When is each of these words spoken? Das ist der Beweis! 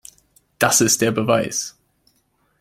Das 0.57 0.81
ist 0.81 0.99
der 1.01 1.11
Beweis! 1.11 1.77